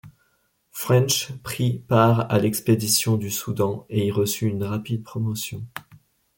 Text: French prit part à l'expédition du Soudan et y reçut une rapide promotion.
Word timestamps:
French 0.71 1.31
prit 1.43 1.83
part 1.87 2.21
à 2.33 2.39
l'expédition 2.39 3.17
du 3.17 3.29
Soudan 3.29 3.85
et 3.91 4.07
y 4.07 4.09
reçut 4.11 4.47
une 4.47 4.63
rapide 4.63 5.03
promotion. 5.03 5.63